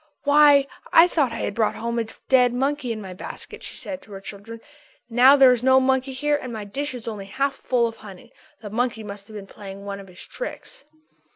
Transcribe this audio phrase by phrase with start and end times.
[0.23, 4.01] "Why, I thought I had brought home a dead monkey in my basket," she said
[4.01, 4.59] to her children.
[5.11, 8.33] "Now there is no monkey here and my dish is only half full of honey.
[8.61, 10.85] The monkey must have been playing one of his tricks."